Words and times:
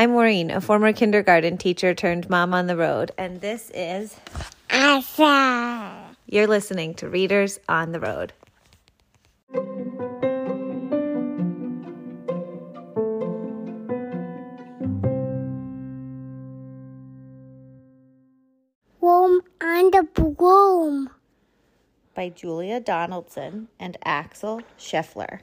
I'm 0.00 0.12
Maureen, 0.12 0.50
a 0.50 0.62
former 0.62 0.94
kindergarten 0.94 1.58
teacher 1.58 1.92
turned 1.92 2.30
mom 2.30 2.54
on 2.54 2.68
the 2.68 2.74
road, 2.74 3.12
and 3.18 3.42
this 3.42 3.70
is 3.74 4.16
Asa. 4.70 6.16
You're 6.24 6.46
listening 6.46 6.94
to 6.94 7.08
Readers 7.10 7.60
on 7.68 7.92
the 7.92 8.00
Road. 8.00 8.32
Room 19.02 19.42
on 19.60 19.90
the 19.90 20.08
Broom. 20.14 21.10
by 22.14 22.30
Julia 22.30 22.80
Donaldson 22.80 23.68
and 23.78 23.98
Axel 24.02 24.62
Scheffler. 24.78 25.40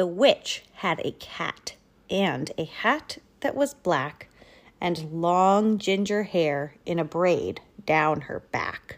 The 0.00 0.06
witch 0.06 0.62
had 0.76 0.98
a 1.04 1.12
cat 1.12 1.74
and 2.08 2.50
a 2.56 2.64
hat 2.64 3.18
that 3.40 3.54
was 3.54 3.74
black 3.74 4.30
and 4.80 5.12
long 5.12 5.76
ginger 5.76 6.22
hair 6.22 6.76
in 6.86 6.98
a 6.98 7.04
braid 7.04 7.60
down 7.84 8.22
her 8.22 8.40
back. 8.40 8.96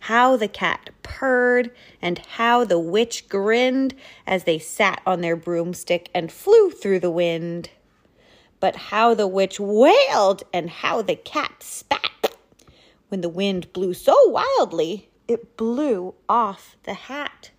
How 0.00 0.36
the 0.36 0.48
cat 0.48 0.90
purred 1.04 1.70
and 2.02 2.18
how 2.18 2.64
the 2.64 2.80
witch 2.80 3.28
grinned 3.28 3.94
as 4.26 4.42
they 4.42 4.58
sat 4.58 5.02
on 5.06 5.20
their 5.20 5.36
broomstick 5.36 6.10
and 6.12 6.32
flew 6.32 6.68
through 6.68 6.98
the 6.98 7.12
wind. 7.12 7.70
But 8.58 8.74
how 8.74 9.14
the 9.14 9.28
witch 9.28 9.60
wailed 9.60 10.42
and 10.52 10.68
how 10.68 11.00
the 11.00 11.14
cat 11.14 11.62
spat. 11.62 12.34
When 13.06 13.20
the 13.20 13.28
wind 13.28 13.72
blew 13.72 13.94
so 13.94 14.16
wildly, 14.30 15.10
it 15.28 15.56
blew 15.56 16.16
off 16.28 16.74
the 16.82 16.94
hat. 16.94 17.52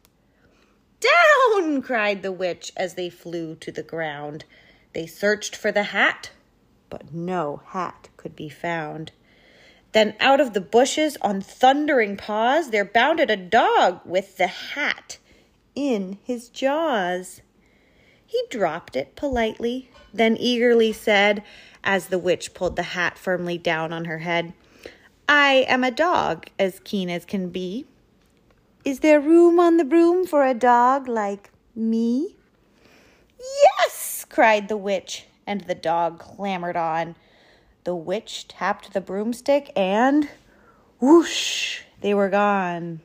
Down! 1.05 1.81
cried 1.81 2.21
the 2.21 2.31
witch 2.31 2.71
as 2.75 2.95
they 2.95 3.09
flew 3.09 3.55
to 3.55 3.71
the 3.71 3.83
ground. 3.83 4.45
They 4.93 5.05
searched 5.05 5.55
for 5.55 5.71
the 5.71 5.83
hat, 5.83 6.31
but 6.89 7.13
no 7.13 7.61
hat 7.67 8.09
could 8.17 8.35
be 8.35 8.49
found. 8.49 9.11
Then 9.91 10.15
out 10.19 10.41
of 10.41 10.53
the 10.53 10.61
bushes 10.61 11.17
on 11.21 11.41
thundering 11.41 12.17
paws 12.17 12.69
there 12.69 12.85
bounded 12.85 13.29
a 13.29 13.37
dog 13.37 14.01
with 14.05 14.37
the 14.37 14.47
hat 14.47 15.17
in 15.75 16.17
his 16.23 16.49
jaws. 16.49 17.41
He 18.25 18.43
dropped 18.49 18.95
it 18.95 19.15
politely, 19.15 19.89
then 20.13 20.35
eagerly 20.37 20.91
said, 20.91 21.43
as 21.83 22.07
the 22.07 22.19
witch 22.19 22.53
pulled 22.53 22.75
the 22.75 22.83
hat 22.83 23.17
firmly 23.17 23.57
down 23.57 23.93
on 23.93 24.05
her 24.05 24.19
head, 24.19 24.53
I 25.29 25.65
am 25.67 25.83
a 25.83 25.91
dog 25.91 26.47
as 26.59 26.81
keen 26.83 27.09
as 27.09 27.25
can 27.25 27.49
be. 27.49 27.85
Is 28.85 28.99
there 28.99 29.19
room 29.19 29.59
on 29.59 29.77
the 29.77 29.83
broom 29.83 30.27
for 30.27 30.45
a 30.45 30.53
dog 30.53 31.07
like 31.07 31.49
me? 31.75 32.35
Yes, 33.39 34.23
cried 34.29 34.67
the 34.67 34.77
witch, 34.77 35.25
and 35.47 35.61
the 35.61 35.73
dog 35.73 36.19
clambered 36.19 36.77
on. 36.77 37.15
The 37.83 37.95
witch 37.95 38.47
tapped 38.47 38.93
the 38.93 39.01
broomstick, 39.01 39.71
and 39.75 40.29
whoosh, 40.99 41.81
they 42.01 42.13
were 42.13 42.29
gone. 42.29 43.01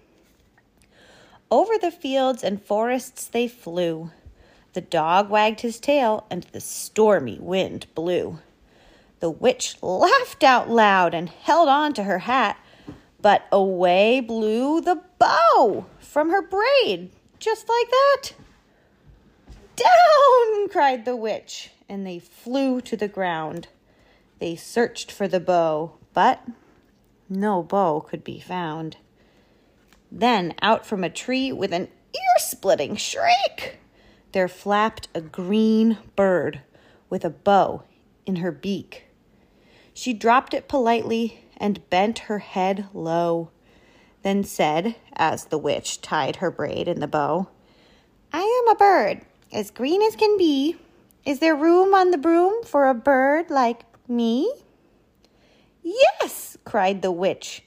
Over 1.51 1.79
the 1.79 1.91
fields 1.91 2.45
and 2.45 2.63
forests 2.63 3.25
they 3.27 3.49
flew. 3.49 4.11
The 4.75 4.83
dog 4.83 5.31
wagged 5.31 5.63
his 5.63 5.81
tail, 5.81 6.27
and 6.31 6.43
the 6.53 6.61
stormy 6.61 7.39
wind 7.41 7.87
blew. 7.95 8.39
The 9.21 9.31
witch 9.31 9.83
laughed 9.83 10.45
out 10.45 10.69
loud 10.69 11.15
and 11.15 11.31
held 11.31 11.71
on 11.71 11.95
to 11.95 12.03
her 12.03 12.19
hat, 12.19 12.59
but 13.23 13.47
away 13.51 14.21
blew 14.21 14.83
the 14.83 15.01
bow 15.21 15.87
from 16.01 16.31
her 16.31 16.43
braid, 16.43 17.13
just 17.39 17.69
like 17.69 17.91
that. 17.91 18.33
Down! 19.77 20.69
cried 20.69 21.05
the 21.05 21.15
witch, 21.15 21.71
and 21.89 22.05
they 22.05 22.19
flew 22.19 22.81
to 22.81 22.97
the 22.97 23.07
ground. 23.07 23.69
They 24.41 24.57
searched 24.57 25.13
for 25.13 25.29
the 25.29 25.39
bow, 25.39 25.93
but 26.13 26.43
no 27.29 27.63
bow 27.63 28.01
could 28.01 28.25
be 28.25 28.41
found. 28.41 28.97
Then, 30.11 30.55
out 30.61 30.85
from 30.85 31.05
a 31.05 31.11
tree 31.11 31.53
with 31.53 31.73
an 31.73 31.89
ear 32.15 32.39
splitting 32.39 32.97
shriek, 32.97 33.79
there 34.33 34.49
flapped 34.49 35.09
a 35.15 35.21
green 35.21 35.99
bird 36.17 36.63
with 37.09 37.25
a 37.25 37.31
bow 37.31 37.85
in 38.27 38.37
her 38.37 38.51
beak. 38.51 39.05
She 39.95 40.13
dropped 40.13 40.55
it 40.55 40.69
politely 40.69 41.45
and 41.57 41.89
bent 41.91 42.21
her 42.21 42.39
head 42.39 42.89
low, 42.95 43.51
then 44.23 44.45
said, 44.45 44.97
as 45.15 45.47
the 45.47 45.59
witch 45.59 46.01
tied 46.01 46.37
her 46.37 46.51
braid 46.51 46.89
in 46.89 47.01
the 47.01 47.07
bow, 47.07 47.49
I 48.33 48.41
am 48.41 48.73
a 48.75 48.79
bird, 48.79 49.23
as 49.53 49.71
green 49.71 50.03
as 50.03 50.17
can 50.17 50.37
be. 50.37 50.77
Is 51.25 51.39
there 51.39 51.57
room 51.57 51.95
on 51.95 52.11
the 52.11 52.19
broom 52.19 52.63
for 52.65 52.87
a 52.87 52.95
bird 52.95 53.51
like 53.51 53.83
me? 54.09 54.53
Yes, 55.83 56.57
cried 56.65 57.03
the 57.03 57.13
witch. 57.13 57.63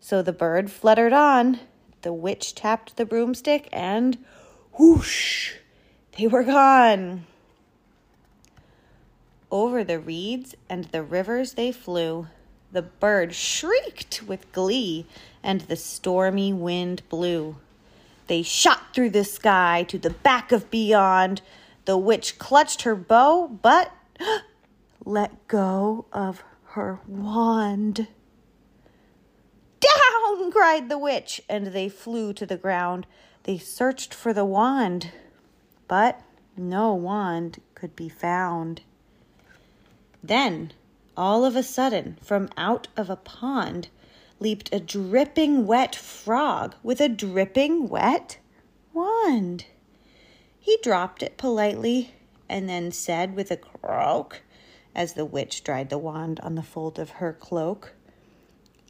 So 0.00 0.22
the 0.22 0.32
bird 0.32 0.70
fluttered 0.70 1.12
on. 1.12 1.60
The 2.02 2.12
witch 2.12 2.54
tapped 2.54 2.96
the 2.96 3.04
broomstick, 3.04 3.68
and 3.72 4.18
whoosh, 4.78 5.54
they 6.16 6.26
were 6.26 6.44
gone. 6.44 7.26
Over 9.50 9.82
the 9.82 9.98
reeds 9.98 10.54
and 10.68 10.84
the 10.86 11.02
rivers 11.02 11.54
they 11.54 11.72
flew. 11.72 12.28
The 12.72 12.82
bird 12.82 13.34
shrieked 13.34 14.22
with 14.22 14.52
glee, 14.52 15.06
and 15.42 15.62
the 15.62 15.76
stormy 15.76 16.52
wind 16.52 17.02
blew. 17.08 17.56
They 18.26 18.42
shot 18.42 18.94
through 18.94 19.10
the 19.10 19.24
sky 19.24 19.84
to 19.88 19.98
the 19.98 20.10
back 20.10 20.52
of 20.52 20.70
beyond. 20.70 21.40
The 21.86 21.96
witch 21.96 22.38
clutched 22.38 22.82
her 22.82 22.94
bow, 22.94 23.48
but 23.48 23.92
let 25.04 25.48
go 25.48 26.04
of 26.12 26.42
her 26.64 27.00
wand. 27.06 28.08
Down! 29.80 30.50
cried 30.58 30.88
the 30.88 30.98
witch, 30.98 31.40
and 31.48 31.68
they 31.68 31.88
flew 31.88 32.32
to 32.32 32.44
the 32.44 32.56
ground. 32.56 33.06
They 33.44 33.58
searched 33.58 34.12
for 34.12 34.32
the 34.32 34.44
wand, 34.44 35.12
but 35.86 36.20
no 36.56 36.92
wand 36.94 37.60
could 37.74 37.94
be 37.94 38.08
found. 38.08 38.82
Then, 40.22 40.72
all 41.18 41.44
of 41.44 41.56
a 41.56 41.62
sudden, 41.64 42.16
from 42.22 42.48
out 42.56 42.86
of 42.96 43.10
a 43.10 43.16
pond, 43.16 43.88
leaped 44.38 44.72
a 44.72 44.78
dripping 44.78 45.66
wet 45.66 45.94
frog 45.94 46.76
with 46.82 47.00
a 47.00 47.08
dripping 47.08 47.88
wet 47.88 48.38
wand. 48.94 49.66
He 50.60 50.78
dropped 50.80 51.24
it 51.24 51.36
politely 51.36 52.14
and 52.48 52.68
then 52.68 52.92
said 52.92 53.34
with 53.34 53.50
a 53.50 53.56
croak, 53.56 54.42
as 54.94 55.14
the 55.14 55.24
witch 55.24 55.64
dried 55.64 55.90
the 55.90 55.98
wand 55.98 56.38
on 56.40 56.54
the 56.54 56.62
fold 56.62 57.00
of 57.00 57.10
her 57.10 57.32
cloak, 57.32 57.94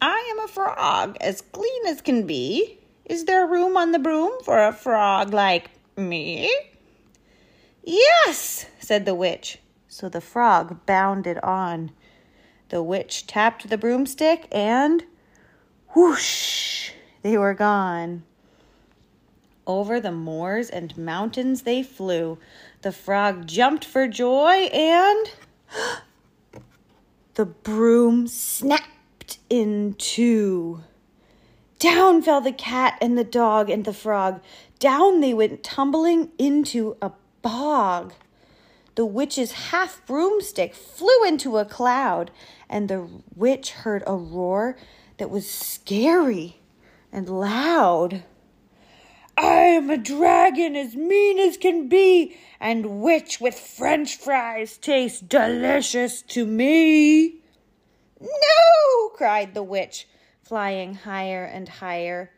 I 0.01 0.29
am 0.31 0.45
a 0.45 0.49
frog, 0.49 1.17
as 1.21 1.41
clean 1.41 1.87
as 1.87 2.03
can 2.03 2.27
be. 2.27 2.79
Is 3.07 3.25
there 3.25 3.47
room 3.47 3.77
on 3.77 3.93
the 3.93 3.99
broom 3.99 4.33
for 4.45 4.63
a 4.63 4.73
frog 4.73 5.33
like 5.33 5.71
me? 5.97 6.53
Yes, 7.83 8.67
said 8.79 9.07
the 9.07 9.15
witch. 9.15 9.59
So 9.89 10.11
the 10.11 10.21
frog 10.21 10.85
bounded 10.85 11.39
on. 11.39 11.91
The 12.69 12.83
witch 12.83 13.27
tapped 13.27 13.69
the 13.69 13.79
broomstick 13.79 14.47
and 14.53 15.05
whoosh, 15.95 16.91
they 17.23 17.39
were 17.39 17.55
gone. 17.55 18.25
Over 19.67 20.01
the 20.01 20.13
moors 20.13 20.69
and 20.71 20.97
mountains 20.97 21.63
they 21.63 21.83
flew. 21.83 22.39
The 22.83 22.93
frog 22.93 23.47
jumped 23.47 23.85
for 23.85 24.07
joy 24.07 24.69
and 24.73 25.31
the 27.35 27.47
broom 27.47 28.27
snapped 28.27 29.39
in 29.49 29.95
two. 29.95 30.83
Down 31.79 32.23
fell 32.23 32.41
the 32.41 32.53
cat 32.53 32.99
and 33.01 33.17
the 33.17 33.25
dog 33.25 33.71
and 33.71 33.85
the 33.85 33.93
frog. 33.93 34.41
Down 34.79 35.21
they 35.21 35.33
went 35.33 35.63
tumbling 35.63 36.31
into 36.39 36.97
a 37.01 37.13
bog. 37.41 38.13
The 38.99 39.07
witch's 39.07 39.53
half 39.53 40.05
broomstick 40.07 40.75
flew 40.75 41.25
into 41.25 41.59
a 41.59 41.65
cloud, 41.65 42.33
and 42.69 42.89
the 42.89 43.09
witch 43.35 43.71
heard 43.71 44.03
a 44.07 44.15
roar 44.15 44.77
that 45.19 45.31
was 45.31 45.51
scary 45.51 46.61
and 47.13 47.29
loud. 47.29 48.23
I 49.37 49.53
am 49.53 49.89
a 49.89 49.97
dragon 49.97 50.75
as 50.75 50.97
mean 50.97 51.39
as 51.39 51.57
can 51.57 51.89
be, 51.89 52.37
and 52.61 53.01
witch 53.01 53.41
with 53.41 53.59
french 53.59 54.17
fries 54.17 54.77
tastes 54.77 55.21
delicious 55.21 56.23
to 56.23 56.45
me. 56.45 57.37
No! 58.21 59.09
cried 59.15 59.55
the 59.55 59.63
witch, 59.63 60.09
flying 60.43 60.95
higher 60.95 61.45
and 61.45 61.69
higher. 61.69 62.33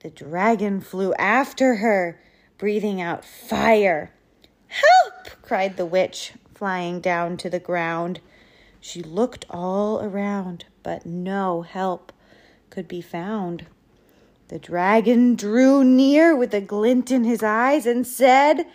The 0.00 0.10
dragon 0.10 0.80
flew 0.80 1.12
after 1.14 1.76
her, 1.76 2.20
breathing 2.56 3.00
out 3.00 3.24
fire. 3.24 4.12
Help! 4.68 5.42
cried 5.42 5.76
the 5.76 5.86
witch, 5.86 6.32
flying 6.54 7.00
down 7.00 7.36
to 7.38 7.50
the 7.50 7.60
ground. 7.60 8.20
She 8.80 9.02
looked 9.02 9.44
all 9.50 10.00
around, 10.00 10.66
but 10.82 11.04
no 11.04 11.62
help 11.62 12.12
could 12.70 12.88
be 12.88 13.00
found. 13.00 13.66
The 14.48 14.58
dragon 14.58 15.34
drew 15.34 15.84
near 15.84 16.34
with 16.34 16.54
a 16.54 16.60
glint 16.60 17.10
in 17.10 17.24
his 17.24 17.42
eyes 17.42 17.86
and 17.86 18.06
said, 18.06 18.66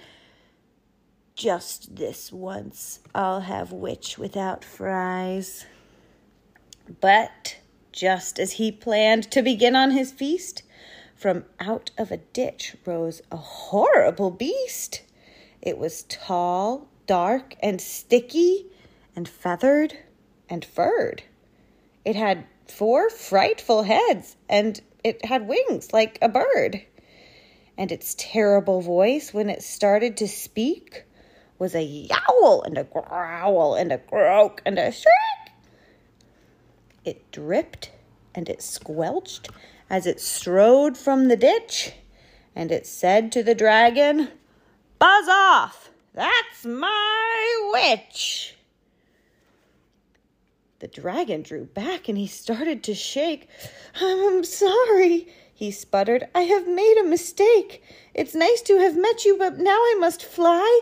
Just 1.36 1.96
this 1.96 2.32
once 2.32 3.00
I'll 3.16 3.42
have 3.42 3.72
witch 3.72 4.18
without 4.18 4.64
fries. 4.64 5.66
But 7.02 7.58
just 7.92 8.40
as 8.40 8.54
he 8.54 8.72
planned 8.72 9.32
to 9.32 9.42
begin 9.42 9.76
on 9.76 9.92
his 9.92 10.12
feast, 10.12 10.64
from 11.16 11.46
out 11.60 11.92
of 11.98 12.12
a 12.12 12.18
ditch 12.18 12.76
rose 12.86 13.22
a 13.32 13.38
horrible 13.38 14.30
beast. 14.30 15.04
It 15.62 15.78
was 15.78 16.04
tall, 16.04 16.90
dark, 17.08 17.56
and 17.62 17.80
sticky, 17.80 18.68
and 19.16 19.28
feathered 19.28 19.98
and 20.50 20.64
furred. 20.64 21.24
It 22.06 22.16
had 22.16 22.46
four 22.68 23.10
frightful 23.10 23.84
heads, 23.84 24.36
and 24.50 24.80
it 25.04 25.26
had 25.26 25.48
wings 25.48 25.94
like 25.94 26.18
a 26.22 26.30
bird. 26.30 26.82
And 27.78 27.92
its 27.92 28.16
terrible 28.18 28.82
voice, 28.82 29.34
when 29.34 29.50
it 29.50 29.64
started 29.64 30.18
to 30.18 30.28
speak, 30.28 31.06
was 31.58 31.76
a 31.76 31.84
yowl 31.84 32.62
and 32.64 32.78
a 32.78 32.84
growl 32.84 33.76
and 33.76 33.92
a 33.92 33.98
croak 33.98 34.62
and 34.66 34.78
a 34.78 34.92
shriek. 34.92 35.56
It 37.06 37.32
dripped 37.32 37.92
and 38.36 38.50
it 38.50 38.62
squelched 38.62 39.50
as 39.90 40.06
it 40.06 40.20
strode 40.20 40.98
from 40.98 41.28
the 41.28 41.36
ditch, 41.36 41.94
and 42.56 42.72
it 42.72 42.88
said 42.88 43.32
to 43.32 43.44
the 43.44 43.56
dragon, 43.56 44.30
Buzz 45.00 45.28
off! 45.28 45.90
That's 46.14 46.66
my 46.66 47.72
witch! 47.72 48.56
The 50.84 50.90
dragon 50.90 51.44
drew 51.44 51.64
back 51.64 52.10
and 52.10 52.18
he 52.18 52.28
started 52.28 52.84
to 52.84 52.94
shake. 52.94 53.48
I'm 54.02 54.44
sorry, 54.44 55.30
he 55.54 55.72
sputtered. 55.72 56.28
I 56.36 56.42
have 56.42 56.68
made 56.68 56.98
a 56.98 57.08
mistake. 57.08 57.82
It's 58.14 58.36
nice 58.36 58.62
to 58.64 58.80
have 58.80 58.98
met 58.98 59.24
you, 59.24 59.38
but 59.38 59.60
now 59.60 59.78
I 59.78 59.96
must 59.98 60.26
fly. 60.26 60.82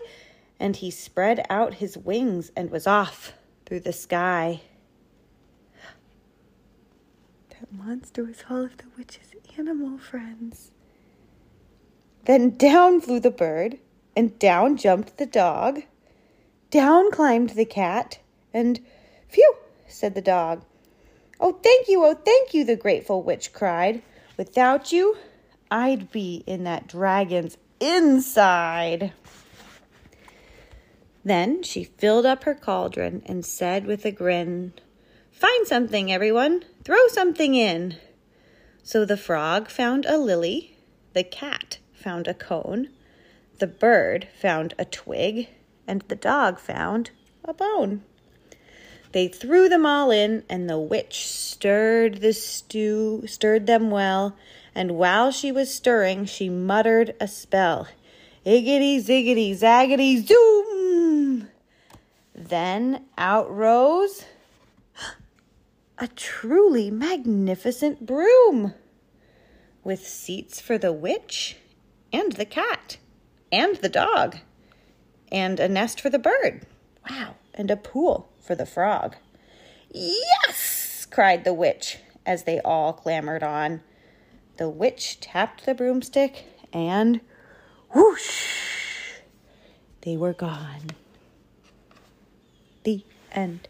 And 0.60 0.76
he 0.76 0.90
spread 0.90 1.46
out 1.52 1.76
his 1.76 2.00
wings 2.00 2.52
and 2.56 2.72
was 2.72 2.88
off 2.88 3.34
through 3.68 3.82
the 3.82 3.94
sky. 3.94 4.62
That 7.50 7.72
monster 7.72 8.24
was 8.24 8.44
all 8.50 8.66
of 8.66 8.78
the 8.78 8.86
witch's 8.98 9.36
animal 9.56 10.00
friends. 10.00 10.72
Then 12.26 12.58
down 12.58 13.02
flew 13.02 13.20
the 13.20 13.30
bird, 13.30 13.78
and 14.16 14.40
down 14.40 14.78
jumped 14.78 15.20
the 15.20 15.28
dog. 15.28 15.84
Down 16.72 17.12
climbed 17.12 17.52
the 17.52 17.66
cat, 17.66 18.18
and 18.52 18.80
phew! 19.30 19.58
Said 19.92 20.16
the 20.16 20.22
dog. 20.22 20.64
Oh, 21.40 21.60
thank 21.64 21.88
you, 21.88 22.04
oh, 22.04 22.14
thank 22.14 22.54
you, 22.54 22.64
the 22.64 22.76
grateful 22.76 23.24
witch 23.24 23.52
cried. 23.52 24.02
Without 24.38 24.92
you, 24.92 25.18
I'd 25.70 26.12
be 26.12 26.44
in 26.46 26.64
that 26.66 26.88
dragon's 26.88 27.58
inside. 27.80 29.14
Then 31.24 31.64
she 31.64 31.84
filled 31.84 32.26
up 32.26 32.44
her 32.44 32.56
cauldron 32.56 33.22
and 33.26 33.46
said 33.46 33.86
with 33.86 34.06
a 34.06 34.12
grin, 34.12 34.74
Find 35.32 35.68
something, 35.68 36.12
everyone. 36.12 36.64
Throw 36.84 37.08
something 37.08 37.56
in. 37.56 37.98
So 38.84 39.06
the 39.06 39.18
frog 39.18 39.70
found 39.70 40.06
a 40.06 40.18
lily, 40.18 40.78
the 41.14 41.24
cat 41.24 41.80
found 41.94 42.28
a 42.28 42.34
cone, 42.34 42.90
the 43.60 43.68
bird 43.68 44.28
found 44.40 44.74
a 44.78 44.86
twig, 44.86 45.50
and 45.88 46.02
the 46.08 46.16
dog 46.16 46.60
found 46.60 47.12
a 47.44 47.54
bone. 47.54 48.04
They 49.12 49.28
threw 49.28 49.68
them 49.68 49.86
all 49.86 50.10
in, 50.10 50.44
and 50.50 50.70
the 50.70 50.80
witch 50.80 51.28
stirred 51.28 52.22
the 52.22 52.34
stew, 52.34 53.24
stirred 53.28 53.68
them 53.68 53.92
well, 53.92 54.38
and 54.74 54.92
while 54.92 55.32
she 55.32 55.52
was 55.52 55.74
stirring, 55.74 56.26
she 56.26 56.50
muttered 56.50 57.14
a 57.20 57.28
spell. 57.28 57.88
Iggity, 58.46 58.98
ziggity, 59.04 59.54
zaggity, 59.54 60.26
zoom! 60.26 61.50
Then 62.34 63.06
out 63.18 63.54
rose 63.54 64.26
a 65.98 66.08
truly 66.08 66.90
magnificent 66.90 68.06
broom 68.06 68.74
with 69.84 70.08
seats 70.08 70.62
for 70.62 70.78
the 70.78 70.94
witch 70.94 71.58
and 72.14 72.32
the 72.34 72.46
cat 72.46 72.98
and 73.52 73.76
the 73.78 73.90
dog 73.90 74.38
and 75.32 75.60
a 75.60 75.68
nest 75.68 76.00
for 76.00 76.10
the 76.10 76.20
bird. 76.20 76.66
Wow, 77.10 77.36
and 77.54 77.70
a 77.70 77.78
pool 77.78 78.31
for 78.42 78.56
the 78.56 78.66
frog. 78.66 79.16
Yes! 79.92 81.06
cried 81.10 81.44
the 81.44 81.54
witch 81.54 81.98
as 82.26 82.44
they 82.44 82.60
all 82.62 82.94
clambered 82.94 83.44
on. 83.44 83.82
The 84.58 84.70
witch 84.70 85.20
tapped 85.20 85.66
the 85.66 85.74
broomstick 85.74 86.46
and 86.74 87.22
whoosh! 87.94 89.20
They 90.02 90.18
were 90.18 90.34
gone. 90.34 90.92
The 92.84 93.04
end. 93.32 93.68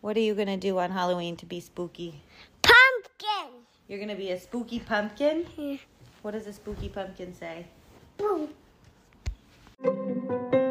What 0.00 0.16
are 0.16 0.20
you 0.20 0.34
going 0.34 0.48
to 0.48 0.56
do 0.56 0.78
on 0.78 0.90
Halloween 0.90 1.36
to 1.36 1.46
be 1.46 1.60
spooky? 1.60 2.22
Pumpkin. 2.62 3.52
You're 3.88 3.98
going 3.98 4.08
to 4.08 4.16
be 4.16 4.30
a 4.30 4.40
spooky 4.40 4.80
pumpkin? 4.80 5.46
Yeah. 5.56 5.76
What 6.22 6.32
does 6.32 6.46
a 6.46 6.52
spooky 6.52 6.88
pumpkin 6.88 7.34
say? 7.34 7.66
Boom. 8.16 8.48
Música 9.78 10.65